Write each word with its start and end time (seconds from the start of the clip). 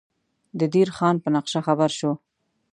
د 0.59 0.61
دیر 0.73 0.89
خان 0.97 1.15
په 1.23 1.29
نقشه 1.35 1.59
خبر 1.67 1.89
شو. 1.99 2.11